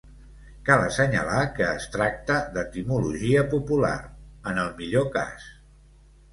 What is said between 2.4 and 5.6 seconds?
d'etimologia popular, en el millor cas.